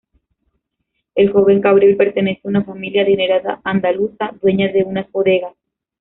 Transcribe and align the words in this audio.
El 1.13 1.31
joven 1.31 1.61
Gabriel 1.61 1.95
pertenece 1.95 2.41
a 2.45 2.49
una 2.49 2.63
familia 2.63 3.03
adinerada 3.03 3.61
andaluza, 3.63 4.31
dueña 4.41 4.71
de 4.71 4.83
unas 4.83 5.11
bodegas. 5.11 5.55